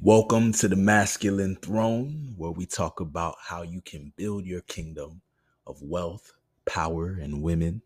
[0.00, 5.22] Welcome to the Masculine Throne, where we talk about how you can build your kingdom
[5.66, 6.34] of wealth,
[6.66, 7.82] power, and women.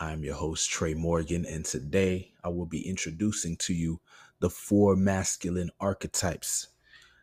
[0.00, 4.00] I'm your host, Trey Morgan, and today I will be introducing to you
[4.40, 6.66] the four masculine archetypes.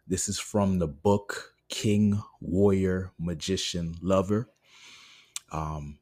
[0.07, 4.49] This is from the book King, Warrior, Magician, Lover.
[5.51, 5.99] Um,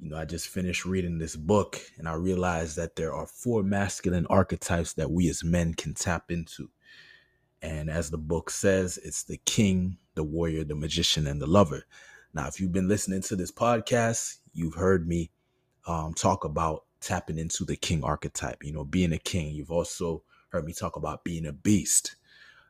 [0.00, 3.62] you know, I just finished reading this book and I realized that there are four
[3.62, 6.68] masculine archetypes that we as men can tap into.
[7.66, 11.82] And as the book says, it's the king, the warrior, the magician, and the lover.
[12.32, 15.32] Now, if you've been listening to this podcast, you've heard me
[15.88, 19.52] um, talk about tapping into the king archetype, you know, being a king.
[19.52, 22.14] You've also heard me talk about being a beast.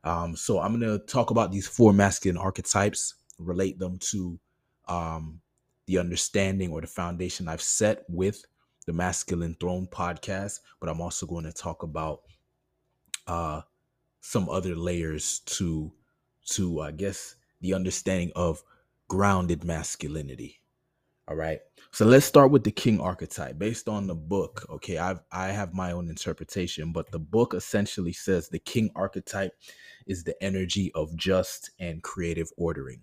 [0.02, 4.40] Um, so I'm going to talk about these four masculine archetypes, relate them to
[4.88, 5.42] um,
[5.84, 8.42] the understanding or the foundation I've set with
[8.86, 12.20] the Masculine Throne podcast, but I'm also going to talk about
[13.26, 13.60] uh,
[14.26, 15.92] some other layers to
[16.44, 18.64] to I guess the understanding of
[19.06, 20.60] grounded masculinity.
[21.28, 21.60] All right.
[21.92, 24.66] So let's start with the king archetype based on the book.
[24.68, 29.52] Okay, I've I have my own interpretation, but the book essentially says the king archetype
[30.08, 33.02] is the energy of just and creative ordering.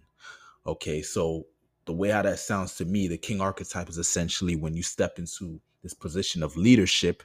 [0.68, 1.46] Okay, so
[1.86, 5.20] the way how that sounds to me, the king archetype is essentially when you step
[5.20, 7.24] into this position of leadership,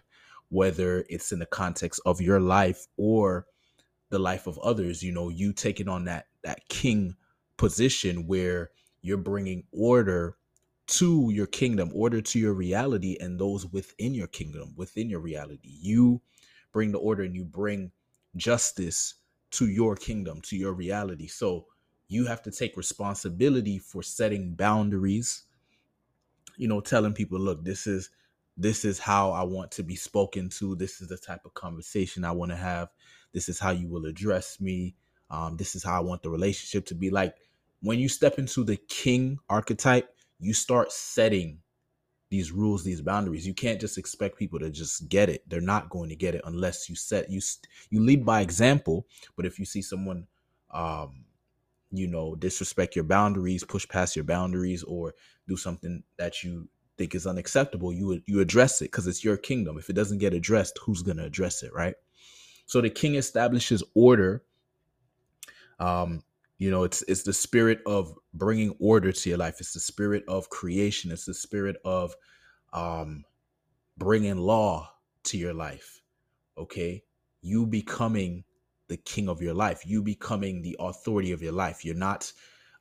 [0.50, 3.46] whether it's in the context of your life or
[4.10, 7.14] the life of others you know you taking on that that king
[7.56, 8.70] position where
[9.02, 10.36] you're bringing order
[10.86, 15.68] to your kingdom order to your reality and those within your kingdom within your reality.
[15.80, 16.22] You
[16.72, 17.92] bring the order and you bring
[18.36, 19.14] justice
[19.50, 21.26] to your kingdom to your reality.
[21.26, 21.66] So
[22.08, 25.44] you have to take responsibility for setting boundaries
[26.56, 28.10] you know telling people look this is
[28.58, 32.24] this is how i want to be spoken to this is the type of conversation
[32.24, 32.90] i want to have
[33.32, 34.94] this is how you will address me
[35.30, 37.10] um, this is how i want the relationship to be.
[37.10, 37.36] Like
[37.82, 41.60] when you step into the king archetype you start setting
[42.30, 43.46] these rules these boundaries.
[43.46, 45.44] You can't just expect people to just get it.
[45.48, 47.40] They're not going to get it unless you set you
[47.90, 49.06] you lead by example.
[49.36, 50.26] But if you see someone
[50.72, 51.24] um
[51.90, 55.14] you know disrespect your boundaries push past your boundaries or
[55.48, 59.78] do something that you think is unacceptable you you address it because it's your kingdom
[59.78, 61.94] if it doesn't get addressed who's going to address it right
[62.68, 64.44] so the king establishes order.
[65.80, 66.22] Um,
[66.58, 69.56] you know, it's it's the spirit of bringing order to your life.
[69.58, 71.10] It's the spirit of creation.
[71.10, 72.14] It's the spirit of
[72.74, 73.24] um,
[73.96, 74.92] bringing law
[75.24, 76.02] to your life.
[76.58, 77.04] Okay,
[77.40, 78.44] you becoming
[78.88, 79.86] the king of your life.
[79.86, 81.86] You becoming the authority of your life.
[81.86, 82.30] You're not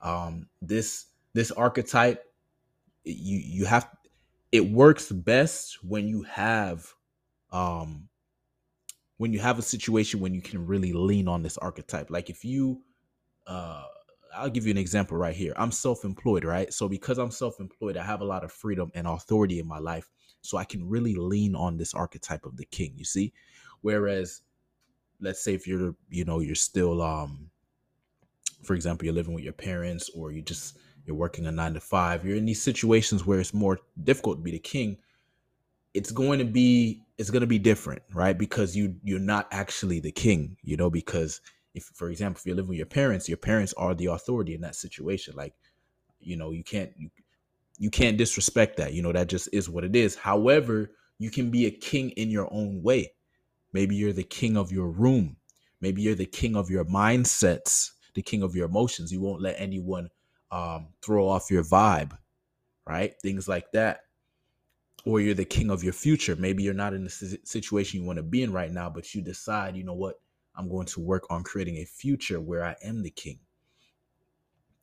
[0.01, 2.25] um, this this archetype.
[3.05, 3.89] You you have
[4.51, 6.93] it works best when you have
[7.51, 8.09] um
[9.17, 12.09] when you have a situation when you can really lean on this archetype.
[12.09, 12.81] Like if you
[13.45, 13.83] uh
[14.35, 15.53] I'll give you an example right here.
[15.57, 16.71] I'm self-employed, right?
[16.71, 20.09] So because I'm self-employed, I have a lot of freedom and authority in my life.
[20.41, 23.33] So I can really lean on this archetype of the king, you see?
[23.81, 24.41] Whereas
[25.19, 27.49] let's say if you're, you know, you're still um
[28.63, 31.79] for example, you're living with your parents or you just you're working a 9 to
[31.79, 34.97] 5, you're in these situations where it's more difficult to be the king
[35.97, 38.37] it's going to be it's going to be different right?
[38.37, 41.41] Because you you're not actually the king you know because
[41.73, 44.61] if for example if you're living with your parents your parents are the authority in
[44.61, 45.33] that situation.
[45.35, 45.55] Like
[46.19, 47.09] you know you can't you,
[47.79, 50.15] you can't disrespect that you know that just is what it is.
[50.15, 53.13] However you can be a king in your own way.
[53.73, 55.37] Maybe you're the king of your room.
[55.81, 59.11] Maybe you're the king of your mindsets the king of your emotions.
[59.11, 60.09] You won't let anyone
[60.51, 62.17] um, throw off your vibe
[62.85, 64.01] right things like that
[65.07, 66.35] or you're the king of your future.
[66.35, 69.21] Maybe you're not in the situation you want to be in right now, but you
[69.21, 70.19] decide, you know what,
[70.53, 73.39] I'm going to work on creating a future where I am the king.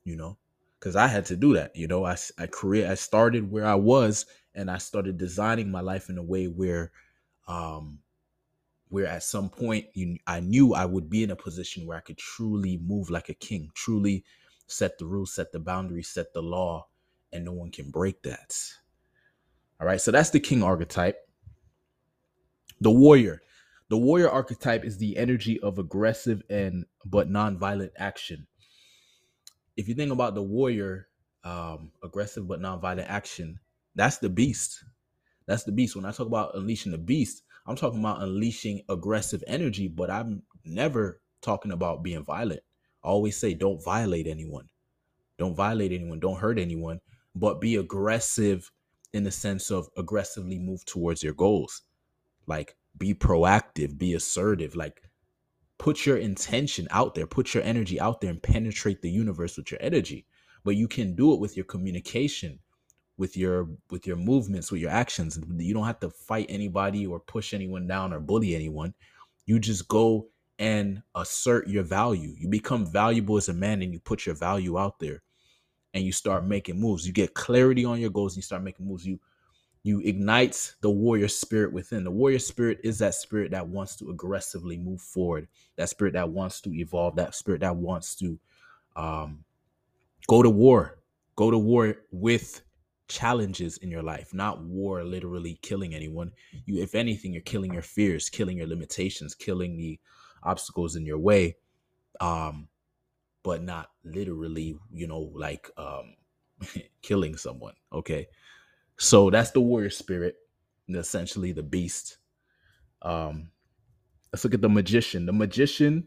[0.04, 0.38] You know,
[0.78, 1.76] because I had to do that.
[1.76, 4.24] You know, I I create, I started where I was,
[4.54, 6.92] and I started designing my life in a way where,
[7.46, 7.98] um,
[8.88, 12.02] where at some point you, I knew I would be in a position where I
[12.02, 14.24] could truly move like a king, truly
[14.66, 16.88] set the rules, set the boundaries, set the law,
[17.32, 18.56] and no one can break that.
[19.80, 21.28] All right, so that's the king archetype.
[22.80, 23.42] The warrior.
[23.88, 28.46] The warrior archetype is the energy of aggressive and but non-violent action.
[29.76, 31.08] If you think about the warrior,
[31.42, 33.60] um, aggressive but non-violent action,
[33.94, 34.84] that's the beast.
[35.46, 35.94] That's the beast.
[35.94, 40.42] When I talk about unleashing the beast, I'm talking about unleashing aggressive energy, but I'm
[40.64, 42.62] never talking about being violent.
[43.04, 44.68] Always say don't violate anyone.
[45.38, 46.20] Don't violate anyone.
[46.20, 47.00] Don't hurt anyone,
[47.34, 48.70] but be aggressive
[49.12, 51.82] in the sense of aggressively move towards your goals.
[52.46, 55.02] Like be proactive, be assertive, like
[55.78, 59.70] put your intention out there, put your energy out there and penetrate the universe with
[59.70, 60.26] your energy.
[60.64, 62.58] But you can do it with your communication,
[63.16, 65.38] with your with your movements, with your actions.
[65.56, 68.94] You don't have to fight anybody or push anyone down or bully anyone.
[69.46, 70.28] You just go
[70.58, 72.34] and assert your value.
[72.38, 75.22] You become valuable as a man and you put your value out there
[75.94, 77.06] and you start making moves.
[77.06, 79.06] You get clarity on your goals and you start making moves.
[79.06, 79.18] You
[79.84, 82.04] you ignite the warrior spirit within.
[82.04, 85.46] The warrior spirit is that spirit that wants to aggressively move forward,
[85.76, 88.38] that spirit that wants to evolve, that spirit that wants to
[88.96, 89.44] um,
[90.26, 91.00] go to war,
[91.36, 92.62] go to war with
[93.08, 96.32] challenges in your life, not war literally killing anyone.
[96.64, 100.00] You, if anything, you're killing your fears, killing your limitations, killing the
[100.44, 101.56] obstacles in your way,
[102.20, 102.68] um,
[103.42, 106.14] but not literally, you know, like um,
[107.02, 107.74] killing someone.
[107.92, 108.28] Okay
[108.98, 110.36] so that's the warrior spirit,
[110.88, 112.18] essentially the beast.
[113.02, 113.50] Um,
[114.32, 115.26] let's look at the magician.
[115.26, 116.06] The magician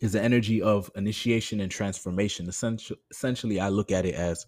[0.00, 2.48] is the energy of initiation and transformation.
[2.48, 4.46] Essentially, essentially, I look at it as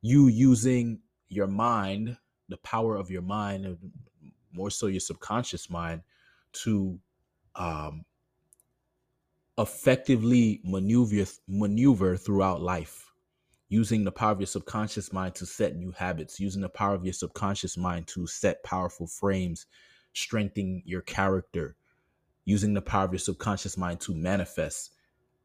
[0.00, 2.16] you using your mind,
[2.48, 3.76] the power of your mind,
[4.52, 6.02] more so your subconscious mind,
[6.52, 6.98] to
[7.56, 8.04] um,
[9.60, 13.10] effectively maneuver maneuver throughout life
[13.70, 17.04] using the power of your subconscious mind to set new habits, using the power of
[17.04, 19.66] your subconscious mind to set powerful frames,
[20.12, 21.76] strengthening your character,
[22.44, 24.90] using the power of your subconscious mind to manifest,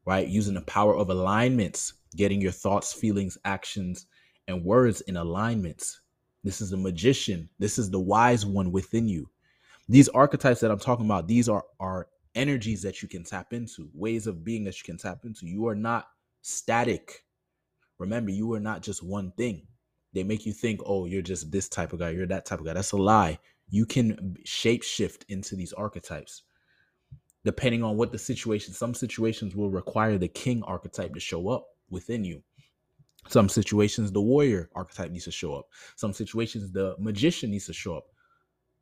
[0.04, 0.26] right?
[0.26, 4.06] Using the power of alignments, getting your thoughts, feelings, actions,
[4.48, 6.00] and words in alignments.
[6.42, 7.48] This is the magician.
[7.60, 9.30] This is the wise one within you.
[9.88, 13.90] These archetypes that I'm talking about, these are, are energies that you can tap into,
[13.94, 15.46] ways of being that you can tap into.
[15.46, 16.08] You are not
[16.42, 17.24] static
[17.98, 19.66] Remember, you are not just one thing.
[20.12, 22.66] They make you think, oh, you're just this type of guy, you're that type of
[22.66, 22.74] guy.
[22.74, 23.38] That's a lie.
[23.68, 26.42] You can shape shift into these archetypes
[27.44, 28.74] depending on what the situation.
[28.74, 32.42] Some situations will require the king archetype to show up within you.
[33.28, 35.68] Some situations, the warrior archetype needs to show up.
[35.94, 38.06] Some situations, the magician needs to show up.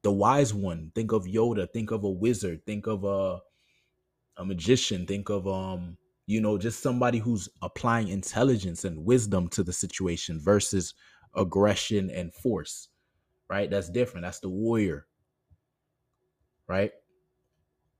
[0.05, 3.41] The wise one, think of Yoda, think of a wizard, think of a
[4.37, 5.97] a magician, think of um
[6.27, 10.95] you know just somebody who's applying intelligence and wisdom to the situation versus
[11.37, 12.89] aggression and force
[13.51, 13.71] right?
[13.71, 14.25] That's different.
[14.25, 15.07] That's the warrior
[16.69, 16.93] right?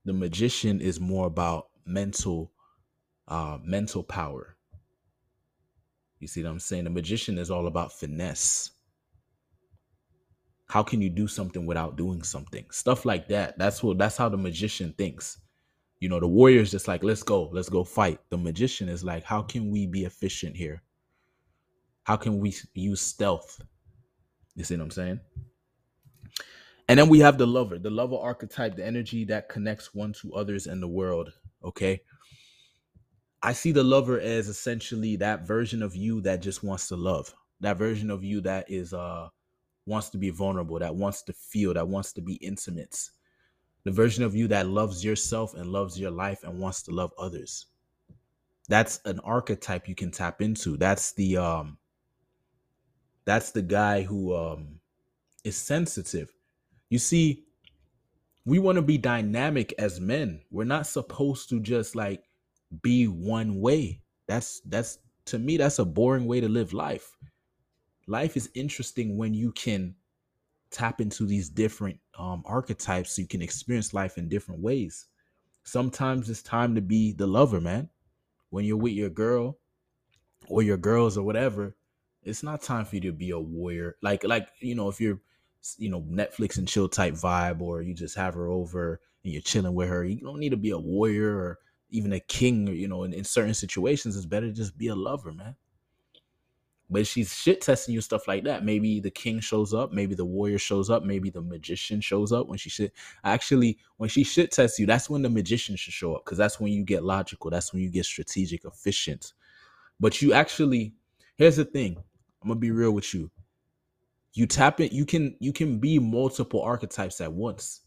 [0.05, 2.51] The magician is more about mental
[3.27, 4.57] uh mental power.
[6.19, 6.85] You see what i'm saying?
[6.85, 8.71] The magician is all about finesse
[10.67, 14.29] how can you do something without doing something stuff like that that's what that's how
[14.29, 15.39] the magician thinks
[15.99, 18.19] you know, the warrior is just like, let's go, let's go fight.
[18.29, 20.83] The magician is like, how can we be efficient here?
[22.03, 23.61] How can we use stealth?
[24.55, 25.19] You see what I'm saying?
[26.87, 30.33] And then we have the lover, the lover archetype, the energy that connects one to
[30.35, 31.33] others in the world.
[31.63, 32.01] Okay.
[33.41, 37.33] I see the lover as essentially that version of you that just wants to love,
[37.61, 39.29] that version of you that is, uh,
[39.85, 43.09] wants to be vulnerable, that wants to feel, that wants to be intimate,
[43.83, 47.13] the version of you that loves yourself and loves your life and wants to love
[47.17, 47.67] others.
[48.67, 50.75] That's an archetype you can tap into.
[50.75, 51.77] That's the um
[53.25, 54.79] that's the guy who um
[55.43, 56.33] is sensitive.
[56.89, 57.45] You see
[58.45, 60.41] we want to be dynamic as men.
[60.51, 62.23] We're not supposed to just like
[62.81, 64.01] be one way.
[64.27, 67.15] That's that's to me that's a boring way to live life
[68.07, 69.95] life is interesting when you can
[70.71, 75.07] tap into these different um, archetypes so you can experience life in different ways.
[75.63, 77.89] Sometimes it's time to be the lover, man.
[78.49, 79.57] When you're with your girl
[80.47, 81.75] or your girls or whatever,
[82.23, 83.95] it's not time for you to be a warrior.
[84.01, 85.19] Like, like you know, if you're,
[85.77, 89.41] you know, Netflix and chill type vibe, or you just have her over and you're
[89.41, 91.59] chilling with her, you don't need to be a warrior or
[91.89, 92.69] even a king.
[92.69, 95.55] Or you know, in, in certain situations, it's better to just be a lover, man.
[96.89, 98.63] But she's shit testing you stuff like that.
[98.63, 102.47] Maybe the king shows up, maybe the warrior shows up, maybe the magician shows up
[102.47, 102.93] when she shit.
[103.23, 106.59] Actually, when she shit tests you, that's when the magician should show up because that's
[106.59, 107.49] when you get logical.
[107.49, 109.33] That's when you get strategic, efficient.
[109.99, 110.93] But you actually,
[111.37, 111.97] here's the thing.
[112.43, 113.31] I'm gonna be real with you.
[114.33, 114.91] You tap it.
[114.91, 117.81] You can you can be multiple archetypes at once,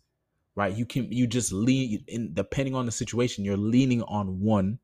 [0.57, 0.75] right?
[0.75, 3.45] You can you just lean in depending on the situation.
[3.45, 4.81] You're leaning on one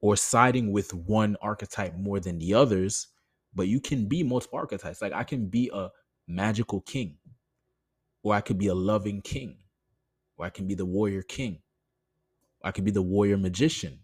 [0.00, 3.08] or siding with one archetype more than the others,
[3.54, 5.02] but you can be multiple archetypes.
[5.02, 5.88] Like I can be a
[6.26, 7.16] magical king,
[8.22, 9.56] or I could be a loving king,
[10.36, 11.60] or I can be the warrior king,
[12.60, 14.00] or I could be the warrior magician,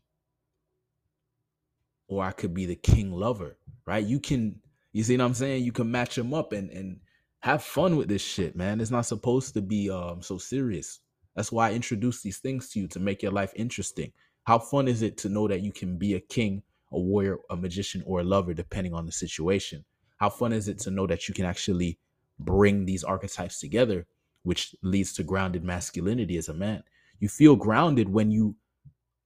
[2.08, 4.04] or I could be the king lover, right?
[4.04, 4.60] You can,
[4.92, 5.64] you see what I'm saying?
[5.64, 7.00] You can match them up and and
[7.40, 8.80] have fun with this shit, man.
[8.80, 11.00] It's not supposed to be um so serious.
[11.36, 14.12] That's why I introduce these things to you to make your life interesting.
[14.44, 17.56] How fun is it to know that you can be a king, a warrior, a
[17.56, 19.84] magician, or a lover, depending on the situation?
[20.18, 21.98] How fun is it to know that you can actually
[22.38, 24.06] bring these archetypes together,
[24.42, 26.82] which leads to grounded masculinity as a man?
[27.20, 28.56] You feel grounded when you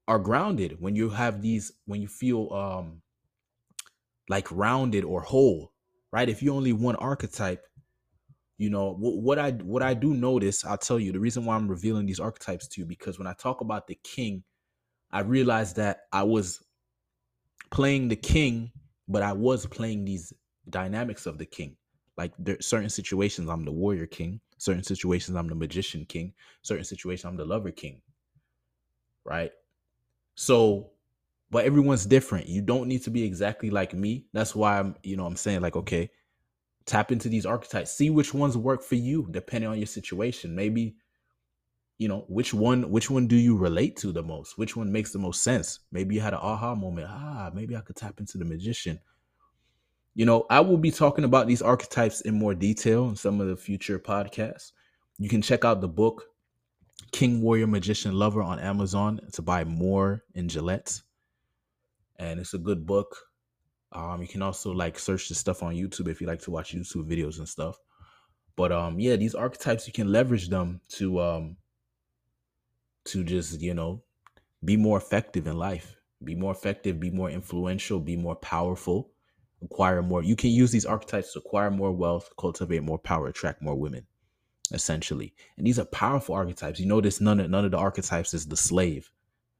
[0.06, 3.02] are grounded, when you have these, when you feel um
[4.28, 5.72] like rounded or whole,
[6.12, 6.28] right?
[6.28, 7.64] If you only one archetype,
[8.58, 11.68] you know what, i what i do notice i'll tell you the reason why i'm
[11.68, 14.42] revealing these archetypes to you because when i talk about the king
[15.10, 16.62] i realized that i was
[17.70, 18.70] playing the king
[19.08, 20.32] but i was playing these
[20.70, 21.76] dynamics of the king.
[22.16, 24.40] Like there certain situations i'm the warrior king.
[24.58, 26.34] Certain situations i'm the magician king.
[26.62, 28.00] Certain situations i'm the lover king
[29.24, 29.52] right?
[30.34, 30.90] So
[31.50, 32.46] but everyone's different.
[32.48, 34.26] You don't need to be exactly like me.
[34.32, 36.10] That's why i'm you know i'm saying like okay
[36.86, 37.92] tap into these archetypes.
[37.92, 40.54] See which ones work for you depending on your situation.
[40.54, 40.96] Maybe
[41.98, 44.56] you know which one which one do you relate to the most?
[44.56, 45.80] Which one makes the most sense?
[45.90, 47.08] Maybe you had an aha moment.
[47.10, 49.00] Ah maybe i could tap into the magician.
[50.14, 53.48] You know i will be talking about these archetypes in more detail in some of
[53.48, 54.72] the future podcasts.
[55.18, 56.24] You can check out the book
[57.10, 59.20] king warrior magician lover on amazon.
[59.32, 61.02] To buy Moore in Gillette.
[62.20, 63.16] And it's a good book.
[63.92, 66.74] Um, you can also like search the stuff on YouTube if you like to watch
[66.74, 67.78] YouTube videos and stuff.
[68.54, 71.56] But um, yeah, these archetypes you can leverage them to um
[73.12, 74.02] to just you know
[74.64, 79.10] be more effective in life, be more effective, be more influential, be more powerful,
[79.62, 80.22] acquire more.
[80.22, 84.06] You can use these archetypes to acquire more wealth, cultivate more power, attract more women,
[84.72, 85.34] essentially.
[85.56, 86.80] And these are powerful archetypes.
[86.80, 89.10] You notice none of none of the archetypes is the slave.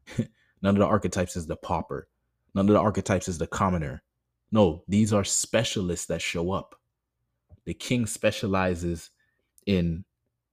[0.63, 2.09] none of the archetypes is the pauper.
[2.55, 4.03] None of the archetypes is the commoner
[4.51, 6.75] no, these are specialists that show up.
[7.67, 9.11] The king specializes
[9.67, 10.05] in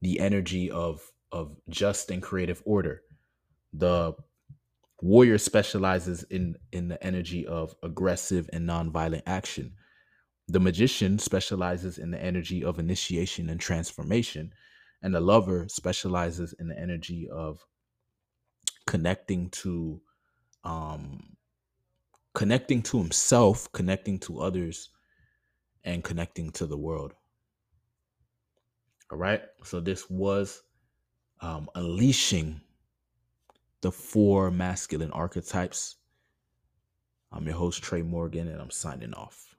[0.02, 3.02] the energy of of just and creative order.
[3.74, 4.14] The
[5.02, 9.74] warrior specializes in in the energy of aggressive and nonviolent action.
[10.48, 14.54] The magician specializes in the energy of initiation and transformation,
[15.02, 17.66] and the lover specializes in the energy of
[18.86, 20.02] connecting to
[20.64, 21.20] um
[22.34, 24.90] connecting to himself, connecting to others,
[25.84, 27.14] and connecting to the world.
[29.12, 29.42] All right.
[29.64, 30.62] So this was
[31.42, 32.62] um, unleashing
[33.82, 35.98] the four masculine archetypes.
[37.32, 39.55] I'm your host, Trey Morgan, and I'm signing off.